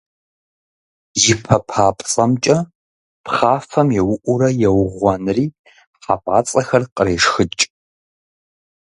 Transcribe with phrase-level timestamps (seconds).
[1.31, 2.57] И пэ папцӀэмкӀэ
[3.23, 5.45] пхъафэм еуӀуурэ, еугъуэнри,
[6.03, 7.63] хьэпӀацӀэхэр кърешхыкӏ.